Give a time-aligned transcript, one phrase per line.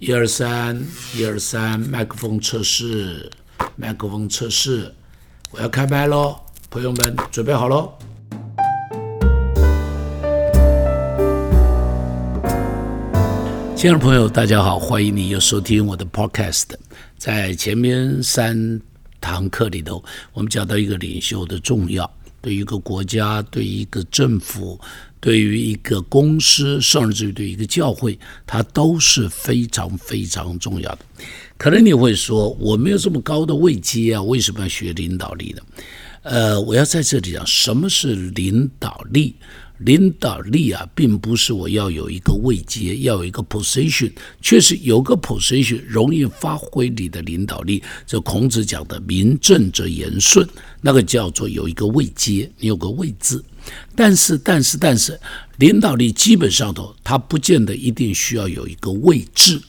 [0.00, 0.80] 一二三，
[1.16, 3.28] 一二三，麦克风测试，
[3.74, 4.94] 麦克风测试，
[5.50, 6.36] 我要开麦喽，
[6.70, 7.92] 朋友们准备好喽。
[13.74, 16.66] 亲爱的朋友，大家好，欢迎你又收听我的 Podcast。
[17.16, 18.80] 在前面三
[19.20, 22.08] 堂课里头，我们讲到一个领袖的重要，
[22.40, 24.80] 对一个国家，对一个政府。
[25.20, 30.98] 对于一个公司，甚至于对一个教会，它都是非常非常重要的。
[31.56, 35.62] 可能你会说，我没有这么高的位阶啊，为什么要学领导力呢？
[36.22, 39.34] 呃，我要在这里讲，什么是领导力？
[39.78, 47.82] 领导力啊，并不是我要有一个位阶，要有一个 position，确实有个 position 容易发挥你的领导力。
[48.06, 50.46] 这孔子讲的“名正则言顺”，
[50.82, 53.42] 那个叫做有一个位阶，你有个位置。
[53.94, 55.18] 但是，但是，但是，
[55.58, 59.60] 领导力基本上头，它不见得一定需要有一个位置。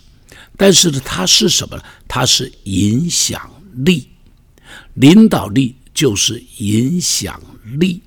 [0.57, 1.83] 但是呢，它是什么呢？
[2.07, 4.07] 它是影响力。
[4.95, 7.39] 领导力就是影响
[7.77, 8.01] 力。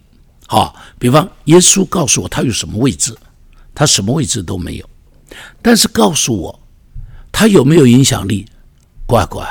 [0.53, 3.17] 好，比方耶稣告诉我他有什么位置，
[3.75, 4.91] 他什么位置都没有。
[5.63, 6.61] 但是告诉我
[7.33, 8.45] 他有没有影响力？
[9.07, 9.43] 乖乖，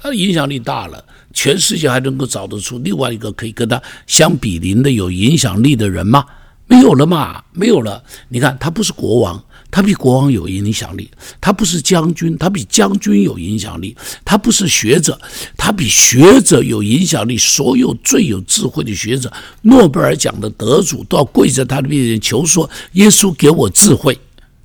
[0.00, 1.04] 他影响力大了。
[1.32, 6.24] 全世界还能够找得出另外一个可以跟他相比邻的有影响力的人吗？
[6.68, 8.04] 没有了嘛，没有了。
[8.28, 9.44] 你看，他不是国王，
[9.74, 11.04] 他比国王有影响力；
[11.40, 13.92] 他不是将军，他比将军有影响力；
[14.24, 15.20] 他不是学者，
[15.56, 17.36] 他比学者有影响力。
[17.36, 24.16] 所有最有智慧的学者，诺贝尔奖的得主都要跪在他的面前求说：“耶稣给我智慧。”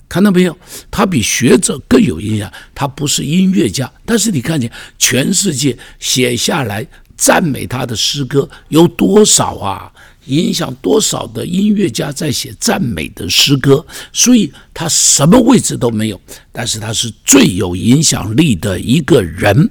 [0.08, 0.56] 看到没有？
[0.92, 2.52] 他比学者更有影响。
[2.76, 6.86] 他不是音乐家，但是你看见全世界写下来
[7.18, 9.92] 赞美他的诗歌有多少啊？
[10.30, 13.86] 影响多少的音乐家在写赞美的诗歌？
[14.14, 19.70] 所以他什么位置都没有，但是他是最有影响力的一个人。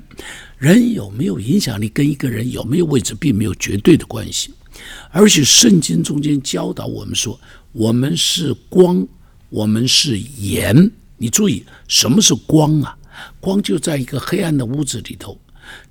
[0.59, 4.51] 人有没有影响力，跟一个人有没有位置并没有绝对的关系。
[5.11, 7.39] 而且圣经中间教导我们说，
[7.73, 9.07] 我们是光。
[9.51, 12.95] 我们是盐，你注意什么是光啊？
[13.41, 15.41] 光就在一个黑暗的屋子里头，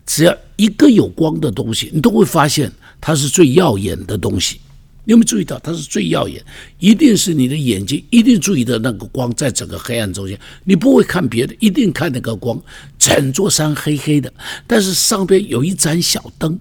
[0.06, 4.60] 只要一个有光的东西，你都会发现它是最耀眼的东西。
[5.04, 6.44] 你有没有注意到它是最耀眼？
[6.80, 12.62] 一定是你的眼睛一定注意到那个光在整个黑暗中间，你不会看别的，一定看那个光。
[13.00, 14.32] 整座山黑黑的，
[14.68, 16.60] 但是上边有一盏小灯，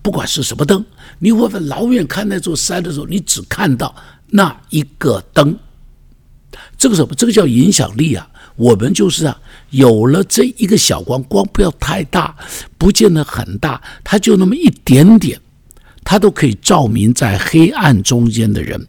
[0.00, 0.82] 不管是什么灯，
[1.18, 3.94] 你会老远看那座山的时候，你只看到
[4.28, 5.54] 那一个灯。
[6.78, 7.14] 这个什么？
[7.14, 8.26] 这个叫影响力啊！
[8.56, 9.38] 我们就是啊，
[9.70, 12.34] 有了这一个小光，光不要太大，
[12.78, 15.38] 不见得很大，它就那么一点点，
[16.04, 18.86] 它都可以照明在黑暗中间的人。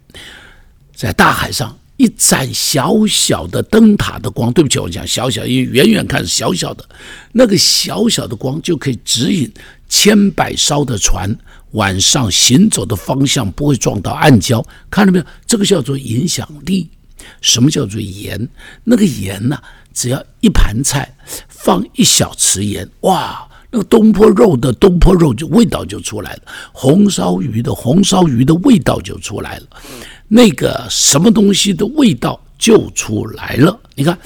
[0.93, 6.87] 在大海上，一盏小小的灯塔的光，对不起，我讲小小，因为远远看是小小的，
[7.31, 9.51] 那个小小的光就可以指引
[9.87, 11.35] 千百艘的船
[11.71, 14.63] 晚上行走的方向，不会撞到暗礁。
[14.89, 15.25] 看到没有？
[15.47, 16.89] 这个叫做影响力。
[17.41, 18.47] 什么叫做盐？
[18.83, 19.57] 那个盐呢？
[19.93, 21.15] 只要一盘菜
[21.47, 26.39] 放一小匙盐，哇，那个东坡肉的东坡肉就味道就出来了，
[26.71, 29.63] 红烧鱼的红烧鱼的味道就出来了，
[30.29, 33.77] 那个什么东西的味道就出来了。
[33.93, 34.17] 你看，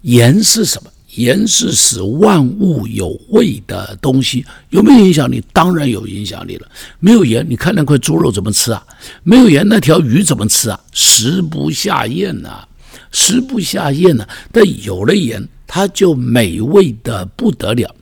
[0.00, 0.90] 盐是什么？
[1.14, 5.40] 盐是使万物有味的东西，有没有影响力？
[5.52, 6.66] 当然有影响力了。
[6.98, 8.84] 没有盐，你看那块猪肉怎么吃啊？
[9.22, 10.80] 没有盐，那条鱼怎么吃啊？
[10.90, 12.64] 食不下咽呐，
[13.12, 14.26] 食不下咽呐。
[14.50, 17.94] 但有了盐，它就美味的不得了。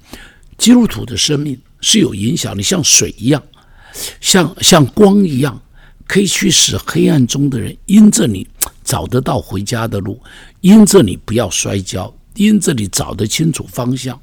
[0.58, 3.42] 基督徒的生命是有影响力，像水一样，
[4.20, 5.60] 像像光一样，
[6.06, 8.46] 可以去使黑暗中的人因着你
[8.82, 10.20] 找得到回家的路，
[10.60, 12.14] 因着你不要摔跤。
[12.36, 14.20] 因这里找得清楚方向，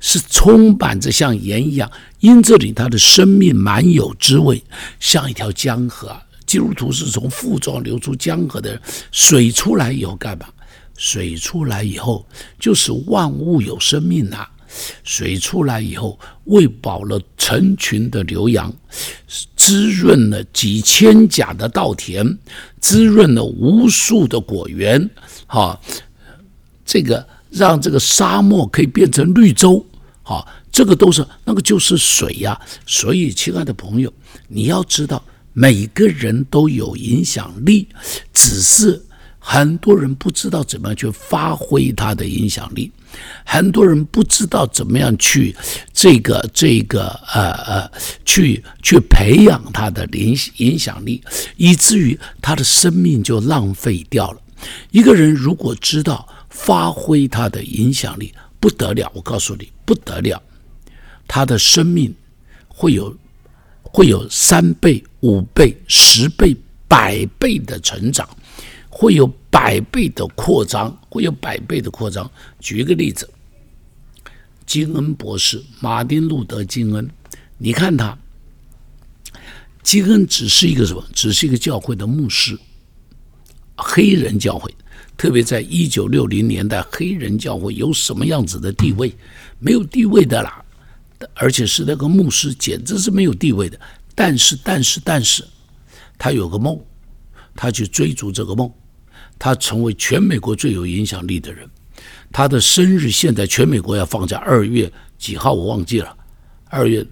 [0.00, 1.88] 是充满着像盐一样。
[2.18, 4.60] 因这里他的生命满有滋味，
[4.98, 6.10] 像一条江河。
[6.44, 8.80] 基督徒是从腹中流出江河的
[9.12, 10.46] 水出来以后干嘛？
[10.96, 12.26] 水出来以后
[12.58, 14.44] 就是万物有生命呐。
[15.04, 18.74] 水出来以后喂饱了成群的牛羊，
[19.56, 22.38] 滋润了几千甲的稻田，
[22.80, 25.08] 滋润了无数的果园。
[25.46, 25.80] 哈，
[26.84, 27.26] 这个。
[27.48, 29.86] 让这个沙漠可以变成绿洲，
[30.22, 32.60] 好，这个都是那个就是水呀。
[32.84, 34.12] 所以，亲爱的朋友，
[34.48, 35.24] 你要知道，
[35.54, 37.88] 每个人都有影响力，
[38.34, 39.02] 只是
[39.48, 42.90] 很多人不知道怎么样去发挥他的影响力，
[43.44, 45.54] 很多人不知道怎么样去
[45.92, 47.90] 这个这个呃呃
[48.24, 51.22] 去去培养他的影影响力，
[51.56, 54.40] 以至于他的生命就浪费掉了。
[54.90, 56.28] 一个人如果知道。
[56.48, 59.12] 发挥他的影响力，不得了！
[59.14, 60.42] 我告诉你，不得了，
[61.28, 62.14] 他的生命
[62.66, 63.14] 会有
[63.82, 66.56] 会有三倍、五倍、十倍、
[66.88, 68.26] 百倍的成长，
[68.98, 72.28] 会有百倍的扩张，会有百倍的扩张。
[72.60, 73.28] 举一个例子，
[74.64, 77.06] 金恩博士，马丁·路德·金恩，
[77.58, 78.16] 你看他，
[79.82, 81.04] 金恩只是一个什么？
[81.12, 82.58] 只是一个教会的牧师，
[83.76, 84.74] 黑人教会。
[85.14, 89.14] 特别在一九六零年代，黑人教会有什么样子的地位？
[89.58, 90.64] 没有地位的啦，
[91.34, 93.78] 而且是那个牧师，简直是没有地位的。
[94.14, 95.46] 但是，但是，但是，
[96.16, 96.80] 他有个梦，
[97.54, 98.72] 他去追逐这个梦，
[99.38, 101.68] 他成为全美国最有影响力的人。
[102.32, 106.14] 他的生日现在全美国要放假，二月几号我忘记了，
[106.68, 107.04] 二月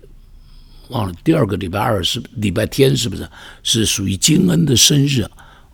[0.88, 3.28] 忘了，第二个礼拜二是礼拜天，是不是？
[3.62, 5.22] 是属于金恩的生日，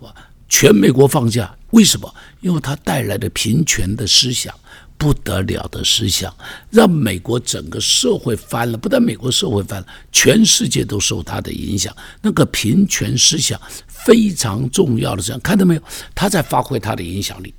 [0.00, 0.14] 哇！
[0.48, 1.52] 全美国放假。
[1.70, 2.14] 为什么？
[2.40, 4.54] 因为他带来的平权的思想，
[5.00, 6.30] 不得了的思想，
[6.68, 8.76] 让美国整个社会翻了。
[8.76, 11.96] 不但美国社会翻了，全世界都受他的影响。
[12.20, 13.58] 那个平权思想
[13.88, 15.82] 非常重要的，这样看到没有？
[16.14, 17.54] 他在发挥他的影响力。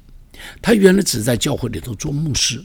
[0.61, 2.63] 他原来只在教会里头做牧师。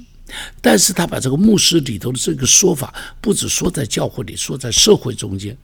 [0.61, 5.56] 但是他把这个牧师里头的这个说法，不止说在教会里，说在社会中间，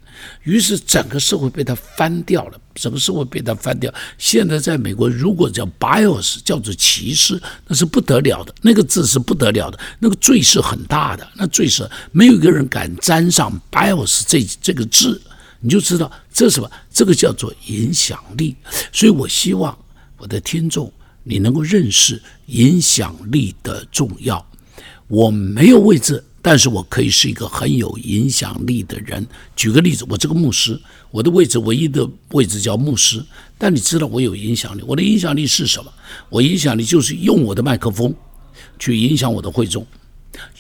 [0.45, 3.93] 于是整个社会被他翻掉了，整个社会被他翻掉。
[4.19, 15.21] 现在在美国，如果叫 bias，叫做歧视，那是不得了的，那个字是不得了的，那个罪是很大的，那罪是没有一个人敢沾上 bias 这这个字，
[15.61, 18.55] 你就知道这是什么，这个叫做影响力。
[18.93, 19.77] 所以我希望
[20.19, 20.93] 我的听众，
[21.25, 24.47] 你能够认识影响力的重要。
[25.13, 29.27] 我没有位置，但是我可以是一个很有影响力的人。
[29.55, 30.81] 举个例子，我这个牧师，
[31.11, 33.23] 我的位置唯一的位置叫牧师，
[33.59, 34.83] 但你知道我有影响力。
[34.87, 35.93] 我的影响力是什么？
[36.31, 38.15] 我影响力就是用我的麦克风
[38.79, 39.87] 去影响我的会众，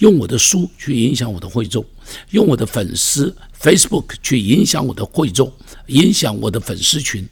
[0.00, 1.82] 用我的书去影响我的会众，
[2.32, 5.50] 用我的粉丝 Facebook 去影响我的会众，
[5.86, 7.26] 影响我的粉丝群。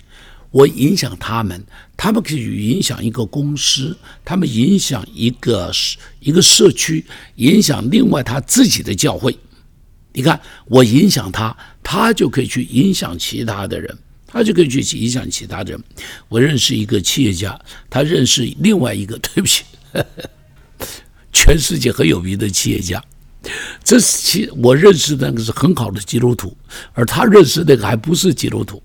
[0.50, 1.64] 我影响他们，
[1.96, 5.70] 他们可以影响一个公司，他们影响一个
[6.18, 7.04] 一个社区，
[7.36, 9.38] 影响另外他自己的教会。
[10.12, 15.80] 你看，我影响他，他就可以去影响其他的人，他就可以去影响其他的人。
[16.28, 17.56] 我认识一个企业家，
[17.88, 19.62] 他认识另外一个， 对不起，
[21.32, 23.00] 全世界很有名的企业家。
[23.84, 26.56] 这是其我认识那个是很好的基督徒，
[26.92, 28.82] 而他认识那个还不是基督徒。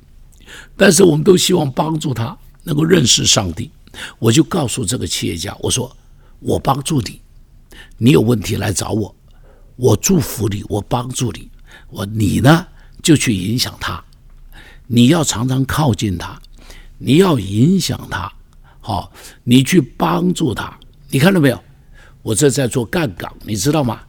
[0.78, 3.72] 但是我们都希望帮助他能够认识上帝，
[4.20, 5.96] 我就告诉这个企业家，我说
[6.40, 7.22] 我帮助你，
[7.98, 9.16] 你有问题来找我，
[9.76, 11.50] 我祝福你，我帮助你，
[11.90, 12.68] 我你呢
[13.02, 14.04] 就去影响他，
[14.88, 16.42] 你要常常靠近他，
[16.98, 18.32] 你要影响他，
[18.82, 19.12] 好，
[19.44, 20.78] 你去帮助他，
[21.10, 21.64] 你看到没有？
[22.22, 24.02] 我这在做杠杆，你知道吗？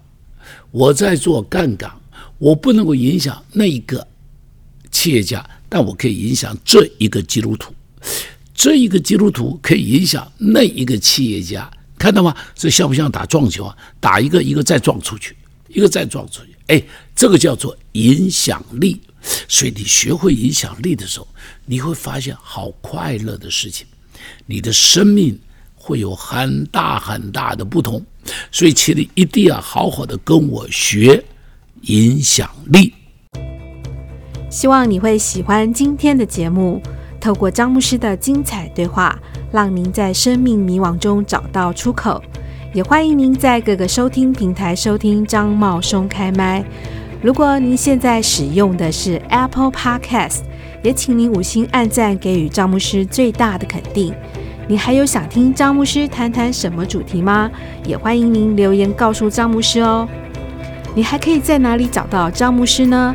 [0.70, 1.90] 我在做杠杆，
[2.38, 4.06] 我不能够影响那一个
[4.90, 5.48] 企业家。
[5.68, 7.74] 但我可以影响这一个基督徒，
[8.54, 12.36] 这一个基督徒可以影响那一个企业家，看到吗？
[12.54, 13.76] 这像不像打撞球啊？
[14.00, 15.36] 打一个一个再撞出去，
[15.68, 16.82] 一个再撞出去，哎，
[17.14, 19.00] 这个叫做影响力。
[19.48, 21.26] 所以你学会影响力的时候，
[21.64, 23.84] 你会发现好快乐的事情，
[24.46, 25.36] 你的生命
[25.74, 28.04] 会有很大很大的不同。
[28.52, 31.24] 所以，请你一定要好好的跟我学
[31.82, 32.92] 影响力。
[34.56, 36.80] 希望你会喜欢今天的节目。
[37.20, 39.14] 透过张牧师的精彩对话，
[39.52, 42.22] 让您在生命迷惘中找到出口。
[42.72, 46.64] 也欢迎您在各个收听平台收听张茂松开麦。
[47.20, 50.38] 如果您现在使用的是 Apple Podcast，
[50.82, 54.14] 也请您五星按赞，给予张牧师最大的肯定。
[54.66, 57.50] 你还有想听张牧师谈谈什么主题吗？
[57.84, 60.08] 也欢迎您留言告诉张牧师哦。
[60.94, 63.14] 你还可以在哪里找到张牧师呢？